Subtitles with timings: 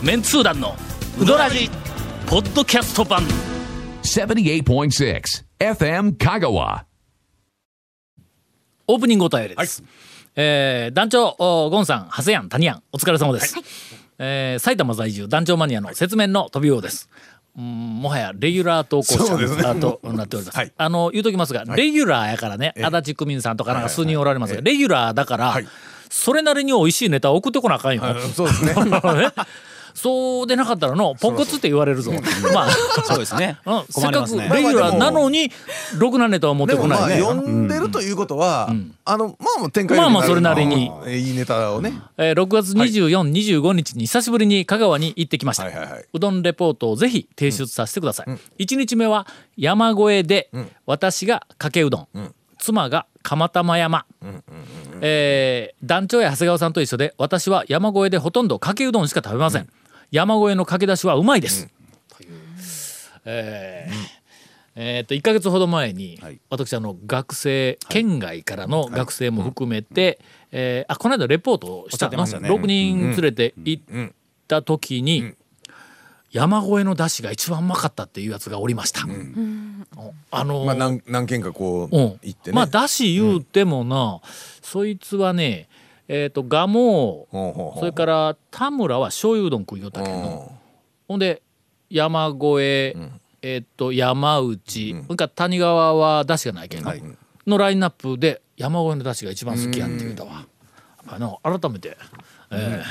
[0.00, 0.76] メンツー団の
[1.20, 1.68] ウドラジ
[2.28, 3.20] ポッドキャスト版。
[4.04, 5.22] 78.6
[5.58, 6.84] FM Kagawa.
[8.86, 9.82] オープニングお便りです、
[10.36, 13.56] えー団長おゴンさん長谷やん谷やんお疲れ様です、
[14.18, 17.10] えー埼玉在住団長マニアの説明の飛び王です。
[17.56, 20.72] うんもはやレギュラー投稿者となっております、はい。
[20.76, 25.66] あの言うときますが、レギュラーやからね足立区民さんとかなんか数人おられますが、レギュラーだから、はい。
[26.08, 28.02] それなりに美味しいネタを送ってこなあかんよ、
[28.32, 28.74] そうですね。
[29.98, 32.12] ねそうでなかったらのポンコツって言われるぞ。
[32.54, 32.70] まあ。
[33.04, 33.58] そうですね。
[33.66, 33.84] うん。
[33.90, 35.50] せっかくレギュラーなのに
[35.98, 38.70] ろくなネタを持ってこないね、呼んでるということは、
[39.04, 40.90] あのまあまあ展開まあまあそれなりに。
[41.06, 41.92] えーいいネタをね。
[42.16, 50.50] えー6月24、25日に久しぶりに香川に行ってきました、うどんレポートをぜひ提出させてください、1日目は山越えで、
[50.86, 54.04] 私がかけうどん、妻が釜玉山、
[55.00, 59.68] えー団長や長谷川さんと一緒で私は山越えでほとんどかけうどんしか食べません、
[60.10, 61.68] 山越えのかけだしはうまいです、
[62.16, 62.30] という
[63.24, 64.18] えー
[64.80, 66.40] えーっと1か月ほど前に、はい。
[66.50, 70.20] 私あの学生県外からの学生も含めて、
[70.52, 72.48] えーあこの間レポートをしたの、ね。
[72.48, 74.12] 6人連れて行っ
[74.46, 75.34] た時に、
[76.30, 79.04] 山越えのだしが一番うまかったっていうやつがおりました。
[79.96, 82.20] おあのーまあ何何件かこううん。
[82.22, 82.54] 行ってね。
[82.54, 84.20] まあだし言うてもな、
[84.62, 85.68] そいつはね
[86.08, 87.78] えっ、と蒲生ほうほうほう。
[87.80, 90.52] それから田村は醤油うどん食いよったけど、
[91.06, 91.42] ほんで
[91.90, 92.96] 山越え、
[93.42, 97.02] えっ、と山内、それから谷川はだしがないけん、はい。
[97.46, 100.32] のラインナップで山越えのだしが一番好きやって言うたわ。
[100.32, 100.44] やっ
[101.06, 101.96] ぱりな改めて、
[102.50, 102.82] えー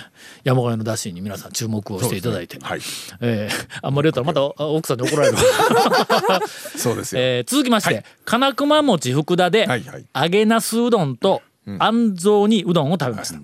[0.43, 2.79] 山越えのだしに皆さん注目をしていただいて、はい。
[3.21, 6.41] えーあんまり言ったらまたあ 奥さんに怒られるわ。
[6.47, 7.21] そうですよ。
[7.21, 10.05] えー続きまして、金熊餅福田で、はいはい。
[10.15, 11.41] 揚げなすうどんと
[11.79, 13.39] 安蔵にうどんを食べました。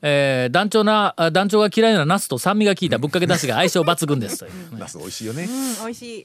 [0.00, 5.44] えー団長なあ団長が嫌いなナスと酸味が効いたぶっかけだしが相性抜群ですというね ナス美味しいよね。
[5.44, 6.24] うん、美味しい。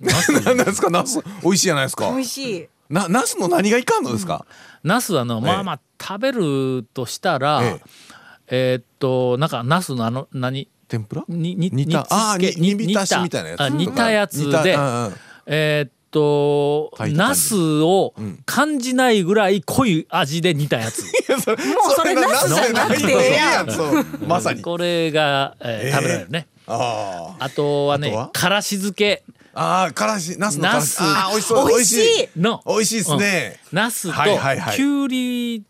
[0.00, 2.18] 何ですかナス美味しいじゃないですか美。
[2.20, 2.68] 味しい。
[2.88, 4.46] なナスの何がいかんのですか？
[4.82, 7.80] ナスはのまあまあ食べるとしたら、え
[8.46, 10.68] えーっとなんかナスのあの何？
[10.88, 11.24] 天ぷら？
[11.28, 15.14] にに煮たあー煮浸しみたいなやつあ煮たやつでうんうん
[15.46, 18.14] えーっとナスを
[18.46, 21.02] 感じないぐらい濃い味で煮たやつ。
[21.30, 23.12] もうそれナスじゃなくて。
[23.12, 23.66] ええや
[24.26, 24.60] まさに。
[24.62, 26.46] これが、えー食べられるね。
[26.66, 27.44] ああ。
[27.44, 28.28] あとはねあとは？
[28.32, 29.22] からし漬け。
[29.54, 30.84] ああ、からし、ナスのからし。
[30.84, 31.00] ナス。
[31.02, 31.68] ああ、美味しそう。
[31.68, 32.40] 美味しい。
[32.40, 32.62] の。
[32.66, 33.60] 美味しいですね。
[33.72, 34.76] ナスとはいはいはい。
[34.76, 35.64] きゅうり。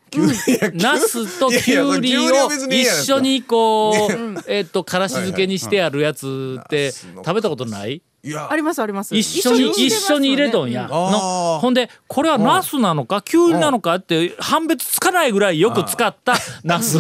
[0.75, 8.01] ナスときゅうりを一緒にこうえっとからし漬けにしてあるやつって食べたことない？
[8.23, 8.49] いや。
[8.51, 9.17] あ、りますあります。
[9.17, 10.85] 一緒に一緒に入れとんや。
[10.85, 10.91] うん。
[10.91, 16.35] のほんでこれはナスなのかきゅうりなのかって判別つかないぐらいよく使った
[16.65, 16.99] ナス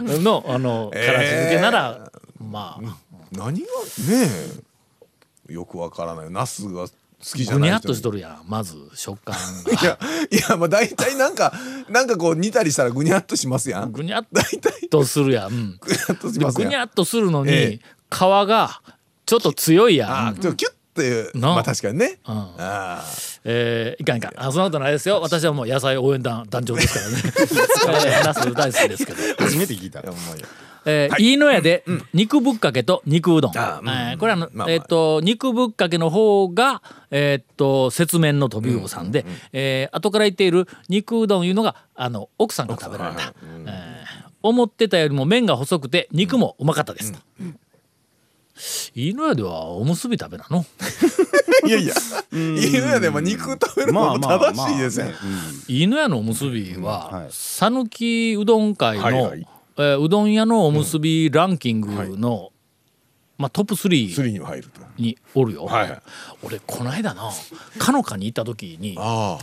[0.00, 2.96] のあのからし漬けならまあ。
[3.32, 3.66] 何がね
[5.48, 5.52] え。
[5.52, 6.30] よくわからない。
[6.30, 6.88] ナスが好
[7.36, 9.34] きじゃないにゃっとしとるやんまず食感
[9.64, 9.72] が。
[9.72, 9.98] いや、
[10.30, 11.52] いや、まあ、大体なんか、
[11.88, 13.90] なんかこう煮たりしたらぐにゃっとしますやん。
[13.92, 14.88] ぐぐにゃっ大体。
[14.88, 15.52] とするやん。
[15.52, 15.80] うん。
[15.80, 17.80] ぐにゃっとするのに、ええ。
[18.10, 18.80] 皮が
[19.26, 20.72] ちょっと強いやん、ちょっとキュッ
[21.32, 22.18] て、なまあ、確かにね。
[22.26, 22.34] うん。
[22.34, 23.04] ああ。
[23.44, 24.32] えーいかんいかん。
[24.36, 25.20] あそんなことないですよ。
[25.20, 26.94] 私はもう野菜応援団団長です
[27.80, 30.00] からね、えー、ナス大好きですけど、初めて聞いた。
[30.00, 30.02] い
[30.86, 33.88] えー飯野屋で肉ぶっかけと肉うどん、あうん。
[33.88, 34.70] えーこれはあの、まあまあ。
[34.70, 43.34] えっ、と肉ぶっかけの方がえっ、と雪面の飛び魚さんで、えー後から言っている肉うどんいうのがあの奥さんが食べられた、
[43.66, 47.18] えー思ってたよりも麺が細くて肉もうまかったですと。
[48.94, 50.64] 飯野屋ではおむすび食べなの？
[51.66, 51.94] いやいや、
[52.32, 55.06] 犬屋でも肉食べるのも正しいですよ。
[55.68, 57.28] 飯野屋のおむすびははい。
[57.30, 59.46] 讃岐、うどん会の、はいはい。
[59.76, 62.52] えーうどん屋のおむすびランキングの、
[63.38, 64.80] まあ、トップスリ3ーにも入ると。
[64.98, 65.64] におるよ。
[65.64, 66.02] はいはい。
[66.44, 67.30] 俺この間な
[67.78, 69.38] かのかに行った時にあ。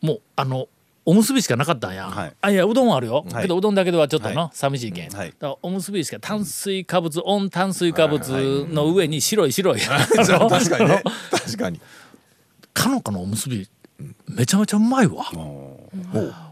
[0.00, 0.68] もうあの
[1.08, 2.32] おむすびしかなかったんや、はい。
[2.38, 3.42] あいやうどんはあるよ、はい。
[3.44, 4.50] けどうどんだけではちょっとな、はい。
[4.52, 5.32] 寂しいけん、はい。
[5.62, 10.26] おむすびしか炭水化物温炭水化物の上に白い白い、 確
[10.68, 11.02] かにね。
[11.32, 11.80] 確かに。
[12.74, 13.66] かのかのおむすび
[14.28, 15.24] めちゃめちゃうまいわ。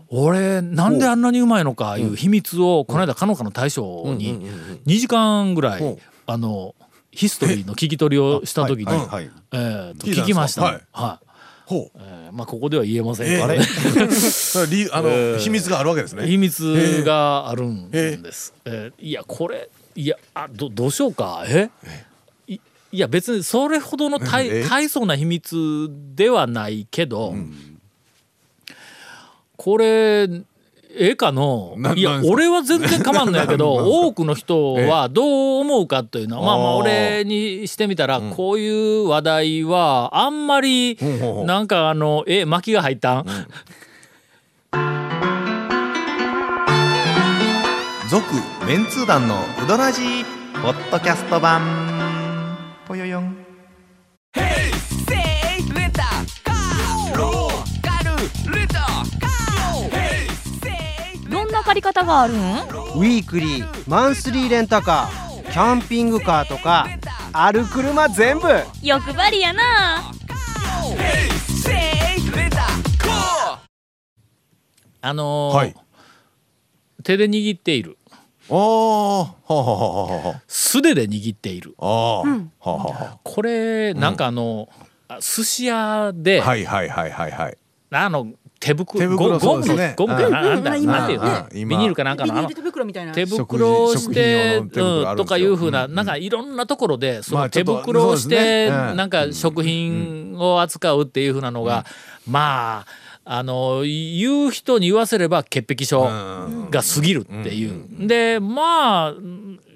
[0.08, 4.40] 俺なんであんなにうまいのかいう秘密をこの間かのかの大将に
[4.86, 6.74] 2時間ぐらいあの
[7.10, 10.62] ヒストリーの聞き取りをした時にえーと聞きました。
[10.62, 10.80] はい。
[10.92, 11.25] はい
[11.66, 11.98] ほう。
[11.98, 13.62] えーまあここでは言えませんけえどね
[14.10, 16.26] それ理由あの秘密があるわけですね。
[16.26, 18.54] 秘密があるんです。
[18.64, 19.04] えー。
[19.04, 21.44] いやこれいやあどどうしようか？
[21.48, 21.68] え？
[22.46, 24.64] いいや別にそれほどの大え？
[24.68, 27.34] 大層な秘密ではないけど、
[29.56, 30.28] これ
[30.98, 33.74] ええかのいや俺は全然構わんのやけど
[34.06, 38.68] 多くの人はどう思うかというのはまあまあ俺にしてみたらこうい
[39.04, 40.96] う話題はあんまり
[41.44, 43.26] なんかあのえ巻きが入ったん。
[48.08, 48.24] 続
[48.66, 49.34] メンツー団の
[49.64, 50.24] ウドラジー
[50.62, 51.95] ポッドキャスト版
[61.76, 62.36] り方があるん？
[62.36, 66.88] ウィークリーマンスリーレンタカーキャンピングカーとか
[67.32, 68.48] ある車全部。
[68.82, 69.62] 欲張りやな。
[75.02, 75.74] あのーはい。
[77.04, 77.96] 手で握っている。
[78.50, 81.76] ああはあはあはあは素手で握っている。
[81.78, 82.24] あああは
[82.64, 84.68] あはあはこれなんかあの、
[85.06, 87.58] あ寿司屋で、あはいはいはいはいはい。
[87.92, 88.32] あの
[88.66, 91.06] 手袋ゴゴムねゴムななんだ、なん
[91.50, 93.12] ていうビニールかなんかの手袋みたいな。
[93.12, 101.84] 手袋をして、とかいうふうな、うんなんかいろんなところでその手袋をして、んなんか食品を扱うっていうふうなのが、
[102.28, 102.84] ま
[103.24, 106.02] ああの言う人に言わせれば潔癖症
[106.70, 108.06] が過ぎるっていう。
[108.06, 109.14] でまあ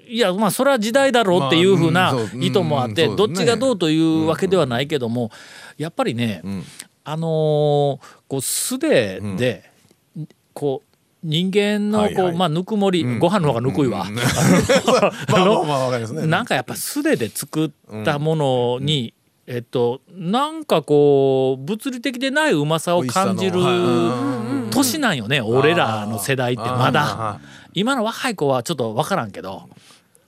[0.07, 5.31] いやまあそれは時代だろうっていうふうな意図もあって、うんどっちがどうというわけではないけども、
[5.77, 6.41] やっぱりね、
[7.03, 9.69] あのーこう素手で、
[10.53, 10.87] こう
[11.23, 12.15] 人間のこう、はい。
[12.15, 14.07] はいまあぬくもり、ご飯の方がぬくいわ。
[16.27, 17.71] なんかやっぱ素手で作っ
[18.03, 19.13] たものに、
[19.47, 23.59] えっとなんかこう物理的でないうまさを感じる
[24.71, 27.39] 年なんよね俺らの世代ってまあだ
[27.73, 29.67] 今の若い子はちょっと分からんけど。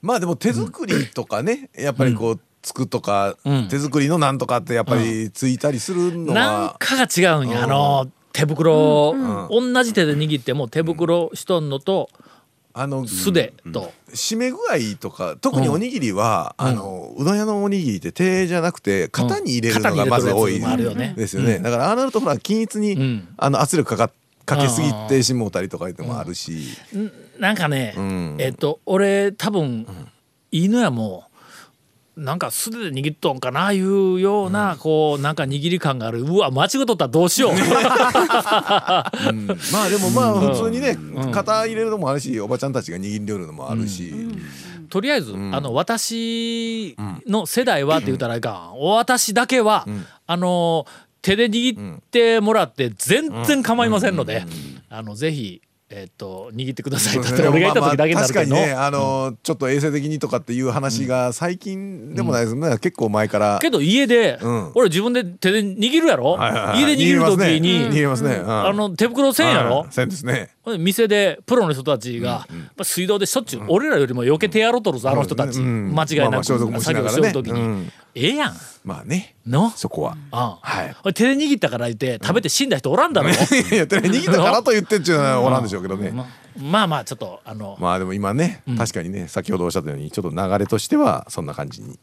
[0.02, 3.68] まあでも手作りとかねやっぱりこうつくとかうん。
[3.68, 7.62] 手作りのなんとかってやっぱりついたりするのなんはかが違うんや。
[7.62, 12.10] あの手袋を同じ手で握っても手袋しとんのと
[12.72, 13.92] あの素手と。
[14.12, 23.28] 締め具合とか特におにぎりは、あのうどん屋のおにぎりって手じゃなくて型に入れるのがまず多いですよね、だからああなるとほら均一に、ん。
[23.36, 24.12] あの圧力かか
[24.44, 26.66] かけすぎてしもうたりとかいうのもあるし、
[27.38, 28.36] なんかね、ん。
[28.40, 29.86] えっと俺多分、
[30.50, 31.24] 犬やも
[32.16, 36.20] なんか素手で握っとんかないうような、こうなんか握り感がある。
[36.20, 37.52] うわ間違っとったらどうしよう。
[37.56, 37.58] うん。
[39.72, 40.96] まあでもまあ普通にね、
[41.32, 44.12] 型入れるのもあるしおばちゃんたちが握り寄るのもあるし、
[44.90, 46.96] とりあえず、あの私
[47.26, 49.86] の世代はって言ったらいかん、私だけは、
[50.26, 50.86] あの
[51.20, 54.44] 手で握ってもらって全然構いませんので、
[54.88, 55.62] あのぜひ
[55.96, 63.60] えっと握ってくださいだって俺がいた時だけになるけど、確かにねあの、ちょっと衛生的にとかっていう話が最近でもないですね、結構前から。
[63.62, 64.72] けど家で、うん。
[64.74, 68.66] 俺自分で手で握るやろ、はいはいはい家で握る時に、握りますね、うん。
[68.66, 69.78] あの手袋せんやろ？
[69.78, 75.94] はい、せんですね店でプロの人たちが、まあ水道でしょっちゅう、俺らよりも余計手やろとるぞあの人たち、うん。
[75.94, 76.44] 間違いなく。
[76.44, 77.10] 作業ながらね。
[77.10, 77.92] しよる時に、うん。
[78.14, 78.54] ええやん。
[78.84, 79.36] まあね。
[79.46, 79.70] の？
[79.70, 80.16] そこは。
[80.30, 80.96] あはい。
[81.02, 86.26] あ手で握ったから言って食べて死んだ人おらんだろ、いや手で握ったからと言ってっちゅうのはおらんでしょうけどね、ま
[86.56, 91.98] まあまあちょっとあの、まあでも今ね、確かにね先ほどおっしゃったようにちょっと流れとしてはそんな感じに。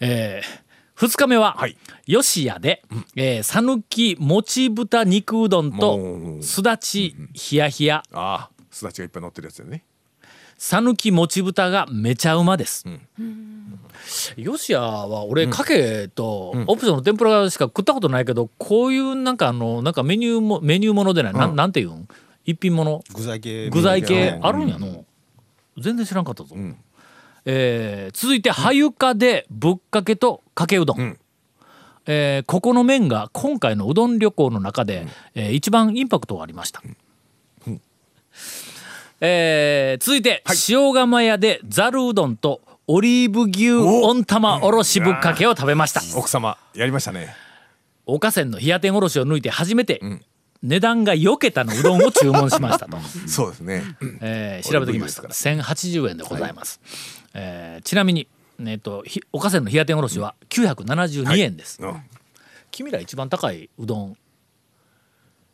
[0.00, 1.76] えー、2日目は、はい。
[2.06, 2.82] 吉屋で
[3.16, 5.98] えー讃岐、もち豚肉うどんと
[6.42, 8.02] すだちひやひや。
[8.12, 9.84] ああすだちがいっぱい乗ってるやつよね。
[10.58, 12.84] 讃岐もち豚がめちゃうまです、
[14.36, 22.06] 吉屋は俺かけとオプションの天ぷらしか食ったことないけどこういうなんかあのなんかメニューもメニューものでない、なんなんていうん？
[22.44, 23.02] 一品もの？
[23.12, 23.70] 具材系。
[23.70, 24.46] 具材系うん。
[24.46, 25.04] あるんやの、
[25.78, 26.54] 全然知らんかったぞ、
[27.44, 31.18] えー続いてはゆかでぶっかけとかけうどん、ん。
[32.06, 36.82] えーここの麺が今回のうどん旅行の中で、えー一番インパクトがありました、
[39.20, 46.00] えー続いて、塩釜屋でざるうどんとオリーブ牛温玉おろしぶっかけを食べました。
[46.18, 47.34] 奥様やりましたね。
[48.04, 50.00] 岡線の冷や天おろしを抜いて初めて、
[50.62, 52.98] 値段がよけたのうどんを注文しましたと。
[53.28, 53.82] そうですね。
[54.20, 55.22] えー調べてきました。
[55.22, 56.80] これ1080円でございます、
[57.34, 58.26] えーちなみに、
[58.60, 61.96] えー、とひ岡線の冷や天おろしは972円です、うん。
[62.70, 64.16] 君ら一番高いうどん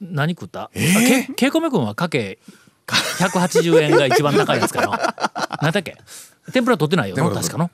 [0.01, 1.23] 何食った、えー？
[1.23, 2.39] あけけいこめ君はかけ
[2.87, 5.97] 180円が一番高いですから何 だっけ？
[6.53, 7.71] 天ぷら取ってないよ確かの？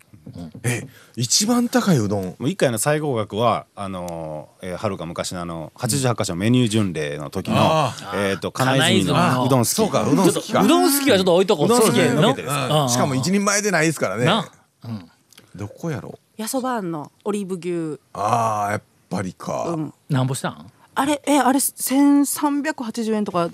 [0.62, 2.24] え一番高いうどん？
[2.24, 9.34] もう一回の最高額はあのーえーはるか昔のあの88箇所メニュー巡礼の時のあえっと金泉金泉の。
[9.34, 9.68] のうどん好き。
[9.68, 10.62] そうかうどん好きか。
[10.62, 11.94] うどん好きはちょっと置いとこううどん好き
[12.92, 14.24] しかも一人前でないですからね。
[14.24, 14.48] な
[15.54, 16.18] どこやろ？
[16.36, 18.00] やそばんのオリーブ牛。
[18.12, 19.94] ああやっぱりか、うん。
[20.08, 20.70] なんぼしたん？
[20.96, 23.50] あれえあれ千三百八十円とか。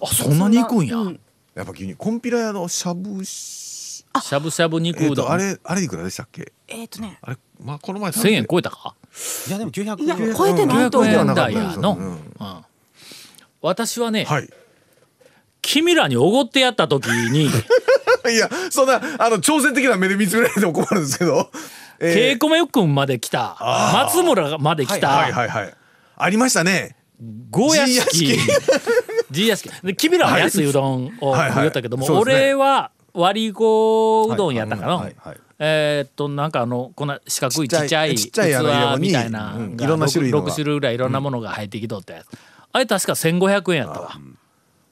[0.00, 1.20] あそんなに行くんや、うん。
[1.54, 6.52] やっぱ牛乳コンピラ屋のしゃぶししゃぶしゃぶ肉えっうどん、とあれあれいくらでしたっけ？
[6.68, 7.18] えっ、とね。
[7.22, 8.94] あれまあこの前1000円超えたか？
[9.48, 11.28] いやでも900いや超えてないと900思う。
[11.30, 12.06] 円台やの、うん。
[12.12, 12.20] うん。
[13.60, 14.48] 私はね、はい。
[15.62, 17.48] 君らにおごってやった時に
[18.28, 21.50] いやそんなあの挑戦的な目で見つめられても困るんですけど。
[22.00, 23.56] えーケイコメくんまで来た。
[23.92, 25.74] 松村まで来た、はいはいはい
[26.16, 26.96] ありましたね。
[27.50, 28.44] ゴーヤ式ジーヤ
[29.30, 31.40] G 屋敷で君らは安いうどんをはい。
[31.40, 32.44] はい食いよったけども、そうですね。
[32.44, 40.52] 俺は割り子うどんやったかな、はいはいえーっとなんかあのこんな四角いちっちゃい器みたいながうんいろんな種類のが。
[40.52, 42.26] 6種類ぐらいいろんなものが入ってきとったやつ、
[42.72, 44.12] あれ確か1500円やったわ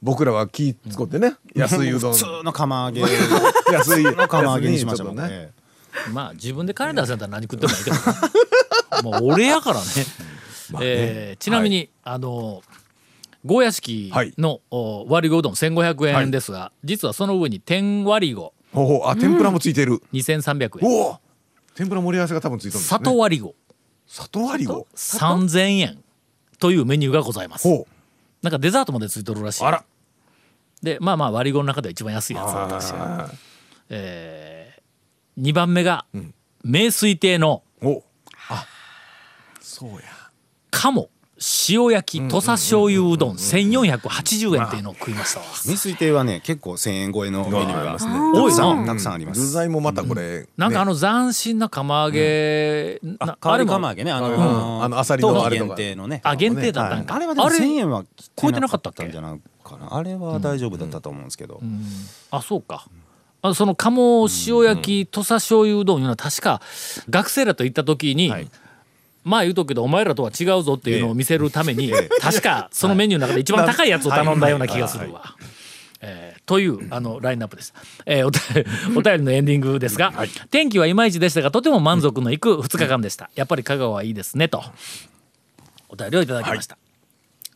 [0.07, 2.13] 僕らは気使ってね安いうどん。
[2.13, 3.01] 普通の釜揚げ。
[3.73, 4.05] 安い。
[4.05, 5.51] の釜揚げにしましたもんね。
[6.13, 9.87] まあ自分で金出せんだったら何食ってもいいけどなもう俺やからね,、
[10.81, 12.63] えーちなみに、あの
[13.45, 18.53] ゴーヤ式の、お割り子うどん1500円ですが、実はその上に天割り子。
[18.73, 19.09] ほうほう。
[19.09, 20.03] あ天ぷらもついてる。
[20.13, 20.89] 2300円。
[20.89, 21.19] おお。
[21.75, 22.99] 天ぷら盛り合わせが多分ついてるんですね。
[22.99, 23.55] 里割り子。
[24.07, 25.99] 里割りを3000円
[26.61, 27.69] というメニューがございます。
[27.69, 27.97] ほう。
[28.43, 29.65] なんかデザートまでついとるらしい。
[29.65, 29.85] あら
[30.83, 33.31] でまあまあ割り子の中では一番安いやつ私は、
[33.89, 36.05] えー、2番目が、
[36.63, 38.03] 名水亭のお。
[38.49, 38.65] あ
[39.61, 40.03] そうや。
[40.71, 41.09] 鴨
[41.69, 45.47] 塩焼き土佐醤油うどん1480円っていうのを食いましたわ。
[45.55, 48.87] 水水亭はね結構1000円超えのメニューが多いたくさんな。
[48.87, 49.41] たくさんあります。
[49.41, 54.13] 具材もまたこれなんかあのの斬新な釜揚げ、なあ香りも釜揚げね。
[54.13, 54.37] あうん。
[54.39, 55.75] のあのアサリのあれとか。
[55.75, 56.21] 限定のね。
[56.25, 58.05] あ限定だったんか、あれはでも1000円は
[58.41, 59.05] 超えてなかったっけ？
[59.05, 59.41] んじゃない？
[59.67, 59.95] かな。
[59.97, 61.61] あれは大丈夫だったと思うんですけど。
[62.31, 62.87] あそうか。
[63.43, 66.61] あその鴨塩焼き土佐醤油うどんいうのは確か
[67.11, 68.49] 学生らと行った時に、はい。
[69.25, 75.37] まあ言うとくけどお前らとは違うぞっていうのを見せるために、確かそのメニューの中で一番高いやつを頼んだような気がするわ。
[76.01, 77.75] えーというあのラインナップです。
[78.07, 80.13] えーお便り お便りのエンディングですが、
[80.53, 83.31] 天気はいまいちでしたがとても満足のいく2日間でした。
[83.35, 84.63] やっぱり香川はいいですねと。
[85.89, 86.79] お便りをいただきました。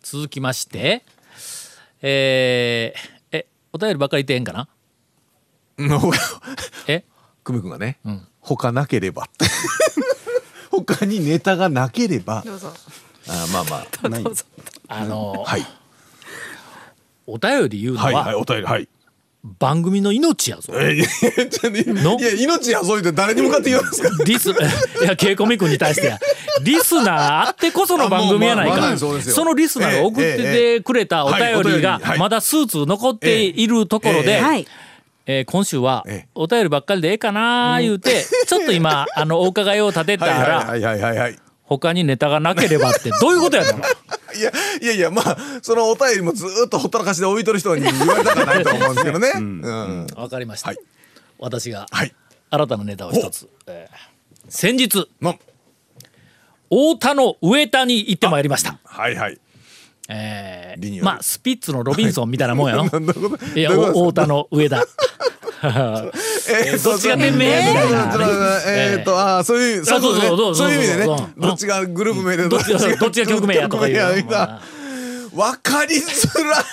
[0.03, 1.05] 続きまして、
[2.03, 2.99] えー
[3.39, 4.69] えお便りばっかり言ってええんかな？
[6.87, 7.05] え？
[7.45, 7.99] 久米君がね、
[8.41, 9.29] 他なければ
[10.71, 12.43] 他にネタがなければ。
[12.45, 12.73] どうぞ。
[13.29, 14.09] あまあまあ。
[14.09, 14.25] ない
[14.89, 15.67] あのはい。
[17.27, 18.89] お便り言うのはいはいはお便りはい
[19.43, 20.73] 番組の命やぞ。
[20.79, 24.11] えいやいや命やそう言って誰に向かって言うんですか？
[24.25, 24.55] リス、 い
[25.05, 26.19] や、ケイコミ君に対してや。
[26.63, 28.93] リスナーあってこその番組やないあもうまか。
[28.93, 29.35] あそうですよ。
[29.35, 34.67] そのリスナーが送っててくれたお便りがまだ数通残っているところで、はい。
[35.27, 36.29] えー今週はええ。
[36.35, 41.31] お便りばっかりでええかなー言うて、 ちょっと今、あの、お伺いを立てたはいら、
[41.63, 43.79] 他にネタがなければって、どういうことやの
[44.35, 49.33] いやいやいやまあそのお便りもずーっとほったらかしで置いとる人に言われたくないと思うんですけどね。
[49.37, 50.07] うん。
[50.17, 50.69] わかりました。
[50.69, 50.79] はい。
[51.39, 52.15] 私がはい。
[52.51, 53.49] 新たなネタを一つ。
[53.67, 54.11] えー
[54.49, 55.39] 先日、の。
[56.71, 58.79] 太田の上田に行ってまいりました。
[58.85, 59.39] はいはい。
[60.09, 62.85] えーまあスピッツのロビンソンみたいなもんやろ。
[62.85, 62.89] い。
[63.61, 64.85] や、太田の上田。
[66.53, 70.21] えどっちが店名やみたえーっとああそういうそうそうね。
[70.29, 71.07] そうそういう意味でね。
[71.39, 73.97] どっちがグループ名でどっちがどっちが曲名やとかいう。
[75.35, 76.65] わかりづら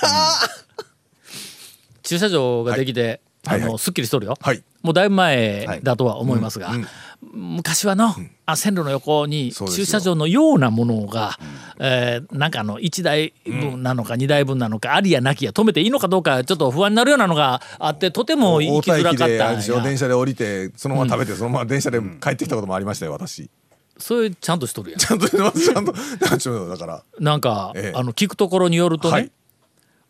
[2.04, 3.60] 駐車場ができて、はい。
[3.60, 4.36] はいあのすっきりしとるよ。
[4.42, 6.88] はいもうだいぶ前だとは思いますが、うん
[7.34, 7.56] うん。
[7.56, 8.14] 昔はの、
[8.46, 11.38] あ線路の横に駐車場のようなものが、
[11.80, 23.50] えーなんかあの1台分なのか2台分なのか、ありやなきや止めていいのかどうかちょっと不安になるようなのがあってとても行きづらかった電車で降りてそのまま食べてそのまま電車で帰ってきたこともありましたよ私。
[23.98, 25.00] それちゃんとしとるやん。
[25.00, 25.94] ちゃんとちゃんと。
[26.38, 27.04] ちょっとだから。
[27.20, 27.98] なんか、ええ。
[27.98, 29.32] あの聞くところによるとね、はい。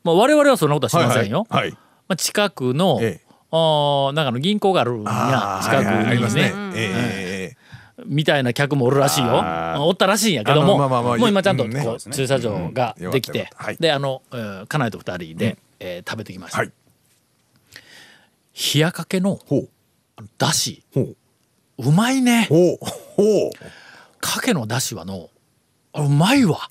[0.03, 1.45] まあ、我々はそんなことはしませんよ。
[1.50, 1.71] はいはい。
[1.71, 1.77] ま
[2.09, 9.43] あ、近くの、ええあーなんかの銀行があるんや近くはいはいありますにねねえええええみたいな客もおるらしいよ。
[9.79, 11.83] おったらしいんやけども、まあまあまあもう今ちゃんとうんね。
[11.83, 13.77] こう駐車場ができて、うんはい。
[13.77, 16.71] であの、えー家内と二人で、えー食べてきました、はい。
[18.75, 19.39] 冷やかけの
[20.37, 20.83] だし。
[20.93, 21.15] ほう。
[21.79, 22.45] うまいね。
[22.49, 22.85] ほう
[23.15, 23.51] ほ
[24.19, 25.29] かけのだしはの
[25.93, 26.69] あうまいわ。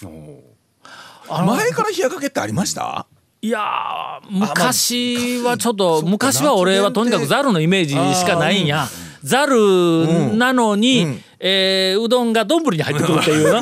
[1.28, 3.06] 前から冷やかけってありました？
[3.43, 8.87] いやー昔はちょっと昔は俺はとにかくザルのイメージしかないんや。
[9.23, 13.61] ザルなのに、えーうどんが丼に入ってくるっていうな、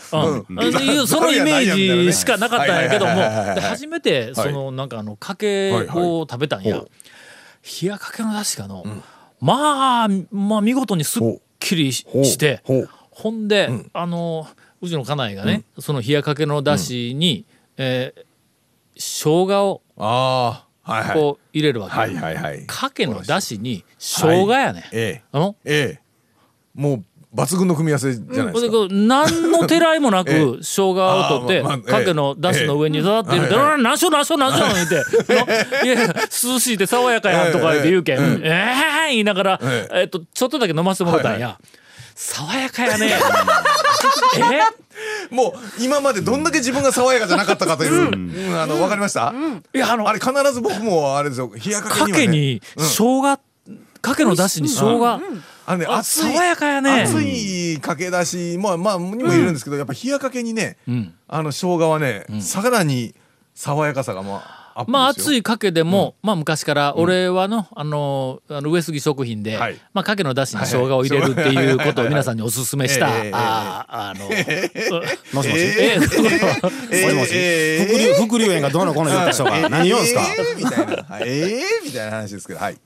[0.00, 0.16] そ
[1.20, 3.12] のイメージしかなかったんやけども。
[3.60, 6.86] 初めてそのなんかあのかけを食べたんや、はい
[7.82, 8.84] 冷やかけのだしがの、
[9.40, 11.22] まあまあ見事にすっ
[11.58, 12.62] きりしして
[13.10, 14.46] ほんで、あの
[14.82, 17.46] うちの家内がね、その冷やかけのだしに、
[17.78, 18.23] えー
[18.96, 21.16] 生姜をああはいはい。
[21.16, 22.66] こう入れるわけ、はいはいはい。
[22.66, 25.24] かけのだしに生姜やね、ええ。
[25.32, 25.56] あの？
[25.64, 26.00] ええ。
[26.74, 30.44] もう抜群の組み合わせじゃないですか、これ何のてらいもなく ええ。
[30.60, 34.94] 生姜を取ってあーまあまあかけのだしの上にザーって入れて「ええあ何しょ何しょ何しょ」言って
[35.84, 36.14] 「いや
[36.52, 38.74] 涼しいで爽やかやん」とか言って言うけん「え
[39.08, 40.02] え言いながらええ。
[40.04, 41.58] っとちょっとだけ飲ませてもらったんや。
[42.14, 43.10] 爽やかやね。
[44.38, 44.60] え？
[45.30, 48.10] もう今までどんだけ自分が爽やかじゃなかったかという、
[48.48, 48.54] うん。
[48.54, 49.34] あのわかりました、
[49.74, 51.52] いやあのあれ必ず僕もあれですよ。
[51.54, 53.38] 冷やかけには、ね、かけに生姜
[54.00, 55.20] かけのだしに生姜。
[55.66, 57.02] あのねあ熱い爽やかやね。
[57.04, 61.14] 熱いかけだしまあまあにもいるんですけど、やっぱ冷やかけにね、ん。
[61.26, 63.14] ああの生姜はね、さらに
[63.54, 69.76] 爽やかさがまあまあ熱いかけでも、まあ昔から俺はの、あのあの上杉食品で、はい。
[69.92, 74.28] まあかけのだしに生姜を入れるっていうことを皆さんにおすすめした、ええあああの、
[75.32, 79.68] もしもし、ええもしもし、ええ伏流伏流炎がどうのこうの言った人が？
[79.68, 82.60] 何言うんですか、えーみたいな、はい、ええみたいな話ですけど。
[82.60, 82.78] はい。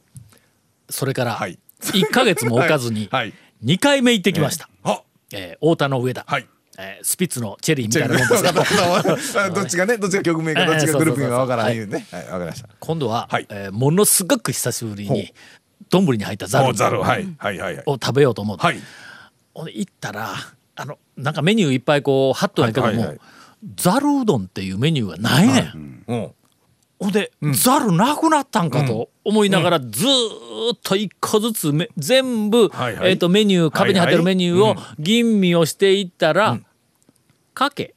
[0.91, 1.59] それからはい。
[1.81, 3.33] 1か月も置かずにはい。
[3.65, 5.03] 2回目行ってきました、あ
[5.33, 6.47] えー太田の上田、はい
[6.79, 8.37] えースピッツのチェリーみたいなもんで
[9.21, 9.37] す。
[9.37, 12.07] よ どっちがねどっちが曲名かどっちがグループ名かわからんいうね。
[12.11, 12.69] はいわかりました。
[12.79, 13.47] 今度は、はい。
[13.49, 15.35] えーものすごく久しぶりに
[15.91, 17.01] 丼に入ったザルおザル。
[17.01, 17.83] はいはいはいはい。
[17.87, 18.81] を食べようと思って、はい。
[19.55, 20.35] 行ったら
[20.77, 23.19] あのなんかメニューいっぱいこう貼っとんやけども、はいはいはい。
[23.77, 26.05] ざるうどんっていうメニューがないねん。
[26.07, 26.31] うん。
[27.01, 33.11] ほんで、ざるなくなったんかと思いながら、ずーっと一個ずつめ全部、はいはい。
[33.11, 36.59] えー、とメニュー壁に貼ってるメニューをはい吟味をしていったら
[37.59, 37.95] 「かけ」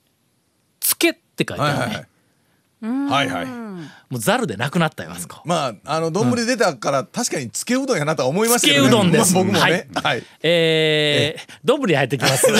[0.81, 1.89] 「つけ」って書いてある。
[1.91, 2.07] ね、はいはい。
[2.81, 3.45] はいはい。
[3.45, 5.41] もうざるでなくなったよあそこ。
[5.45, 8.89] まああの丼出たから確かにつけうどんやなとは思いましたけどね。
[8.89, 9.35] つけうどんです。
[9.35, 9.71] まあ僕もはい。
[9.71, 10.23] ねはい。
[10.41, 12.47] えー、丼に入ってきます。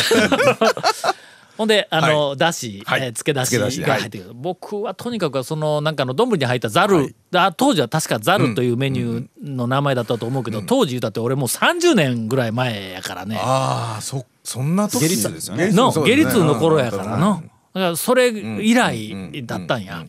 [1.62, 3.04] ほんであの、はだし、はい。
[3.04, 7.16] えーつけだしが入ってくる、僕はとにかくそのなんかの丼に入ったざる、はい。
[7.36, 13.38] あ当時は確かざるというメニューの名前だったと思うけど、当時言うたって俺もう30年ぐらい前やからね。
[13.40, 15.72] ああそそんな時下痢痛ですよね。
[15.72, 16.24] のそうですね。
[16.26, 17.22] 下痢痛の頃やからうん。
[17.22, 17.44] の
[17.76, 20.04] だからそれ以来だったんや、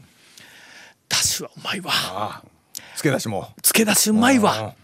[1.10, 2.42] だしはうまいわ。
[2.96, 3.50] つけだしも。
[3.60, 4.74] つけだしうまいわ。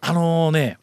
[0.00, 0.78] あのね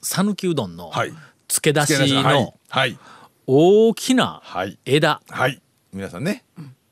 [0.00, 1.12] 讃岐うどんのはい。
[1.48, 2.42] つけだしつけだしはい。
[2.42, 2.98] のはい
[3.46, 4.78] 大きなはい。
[4.84, 5.60] 枝はい。
[5.92, 6.44] 皆さんね。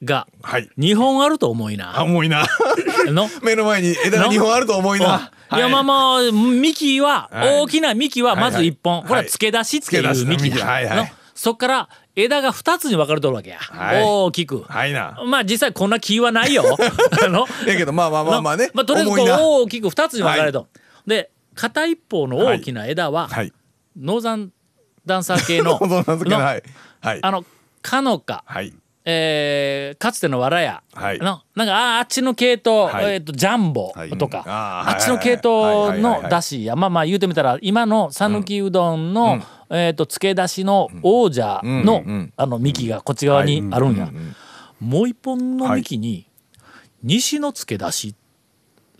[0.02, 0.68] がはい。
[0.78, 2.04] 2本あると思いあな。
[2.04, 2.44] 重いな。
[3.06, 3.28] の？
[3.42, 5.30] 目の前に枝が2本あると思いな。
[5.52, 5.60] うんい。
[5.60, 7.60] やまあまあ幹は、はい。
[7.60, 10.96] 大きな幹はまず1本、これは付け出しってい付け出しのう幹だ、幹はいはい。
[10.96, 11.06] の？
[11.34, 14.02] そっから枝が2つに分かれとるわけや、はい。
[14.02, 15.20] 大きく、はいな。
[15.26, 16.64] まあ実際こんな木はないよ。
[17.24, 17.46] あの？
[17.66, 18.70] やけどまあまあまあまあね。
[18.74, 20.68] まあ、とりあえず大きく2つに分かれと、
[21.06, 23.52] で片一方の大きな枝は、はい。
[23.98, 24.52] ノーザン
[25.06, 26.62] ダンサー系の はい。
[27.00, 27.18] はい。
[27.22, 27.44] あの
[27.82, 28.72] かのか、はい。
[29.04, 31.18] えーかつてのわらや、はい。
[31.18, 33.14] のなんかああっちの系統、はい。
[33.14, 34.10] えー、とジャンボはい。
[34.10, 36.76] とか、あっちの系統のだしや。
[36.76, 44.10] まあまあ言うてみたら今の讃岐うどんの、えー、と漬け出しの王者の,、うんうんあの幹がこっち側にあるんや、
[44.80, 46.26] もう一本の幹に
[47.02, 48.14] 西の漬け出し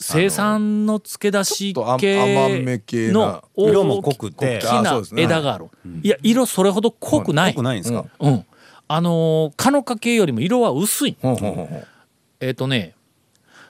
[0.01, 4.59] 生産の漬け出し系の色も濃くて。
[4.59, 5.67] 大きな枝がある、
[6.03, 8.45] いや色それほど濃くない、濃くないんですか、うん、
[8.89, 11.17] あのー、かのか系よりも色は薄い。
[12.41, 12.95] えっ、とね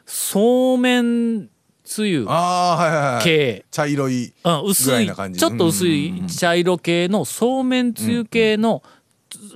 [0.06, 1.48] そうめん
[1.84, 2.26] つゆ
[3.22, 5.10] 系、茶色いうん、薄い。
[5.36, 8.84] ちょっと薄い茶色系のそうめんつゆ系の、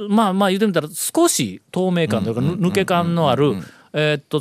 [0.08, 3.54] まあまあ言ってみたら少し透明感というか、ぬ抜け感のある、
[3.92, 4.40] えーっと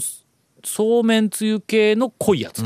[0.63, 2.63] そうめんつゆ系の濃いやつ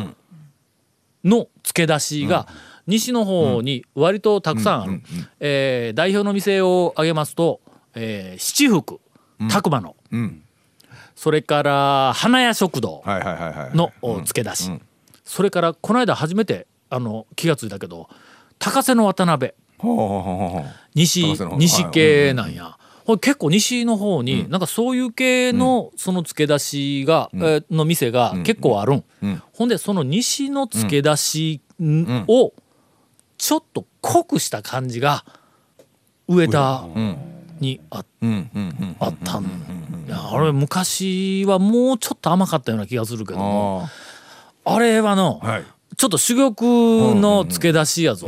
[1.24, 2.48] の漬け出しが
[2.86, 5.02] 西の方に割とたくさんある、
[5.40, 7.60] えー代表の店を挙げますと、
[7.96, 9.00] えー七福
[9.50, 10.44] 拓磨の、ん。
[11.16, 13.04] それから花屋食堂、
[13.76, 14.72] のお漬け出し、
[15.26, 18.08] それからこの間初めてあの気がついたけど
[18.60, 19.54] 高瀬の渡辺。
[20.96, 22.78] 西西系なんや、
[23.18, 28.96] 結構西の方に、なんかそういう系のその漬け出しが、えーの店が結構あるん、
[29.28, 29.42] ん。
[29.54, 32.52] ほんでその西の漬け出しんを
[33.38, 35.24] ちょっと濃くした感じが
[36.28, 36.86] 上田
[37.62, 38.06] にあっ
[39.24, 39.46] たん。
[40.10, 43.88] あれ昔はもうちょっと甘かったような気がするけども。
[44.66, 45.64] ああれはの、あはい。
[45.96, 48.28] ちょっと珠玉の漬け出しやぞ。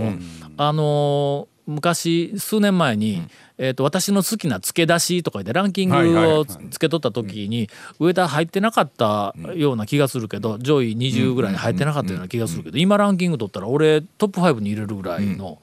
[0.58, 3.22] あのー昔数年前に、
[3.58, 5.96] えー、と私の好きな漬け出しとかでランキング
[6.40, 15.60] をつけとった時に上田入ってなかったような気がするけど上位20ぐらいに入ってなかったような気がするけど今ランキング取ったら俺トップ5に入れるぐらいの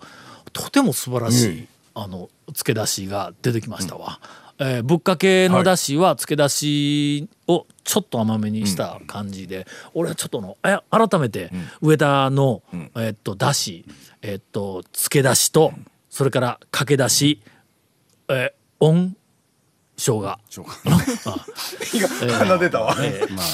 [0.52, 4.20] とても素晴らしいあの漬け出しが出てきましたわ。
[4.58, 11.50] えーぶっかけのだしは漬け出しをちょっと甘めにした感じで、俺はちょっとのえ改めて
[11.82, 13.84] 上田の、えーっとだし
[14.22, 15.72] えーっと漬け出しと、
[16.16, 17.42] それからかけだし、
[18.28, 19.14] えー、温
[19.98, 20.38] 生姜
[22.38, 22.96] 鼻出たわ。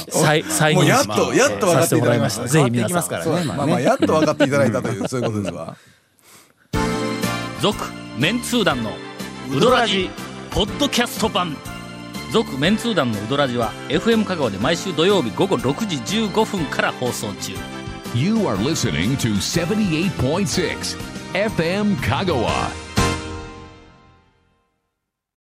[0.09, 2.47] 再再もう現やっと、やっと分かっていただきました。
[2.47, 3.35] ぜひ皆変わっていきますさん。
[3.35, 3.45] からね。
[3.47, 5.77] まあまあ、やっと分かっていただいたという、 そういうことですわ。
[7.61, 7.85] 続
[8.17, 8.93] メンツー団の
[9.51, 10.09] ウドラジ
[10.53, 11.57] ポッドキャスト版。
[12.31, 17.55] 続メンツー団のウドラジは FM 香川で毎週土曜日午後6時15分から放送中。
[18.15, 22.82] You are listening to 78.6 FM Kagawa.